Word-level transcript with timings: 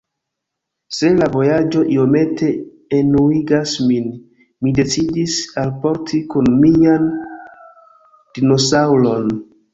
Se 0.99 1.09
la 1.17 1.25
vojaĝo 1.33 1.83
iomete 1.95 2.49
enuigas 3.01 3.75
min, 3.91 4.09
mi 4.65 4.75
decidis 4.81 5.37
alporti 5.67 6.23
kun 6.35 6.51
mian 6.65 7.07
dinosaŭron. 8.41 9.33